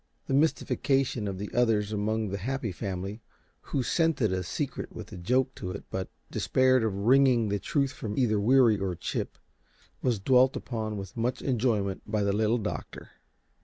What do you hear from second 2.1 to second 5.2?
the Happy Family, who scented a secret with a